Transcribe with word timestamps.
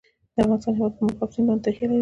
د 0.33 0.35
افغانستان 0.41 0.73
هیواد 0.77 0.93
په 0.95 1.01
مورغاب 1.05 1.29
سیند 1.33 1.47
باندې 1.47 1.63
تکیه 1.65 1.81
لري. 1.87 1.89